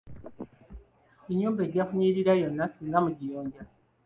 [1.31, 3.61] Ennyumba ejja kunyirira yonna singa mugiyonja.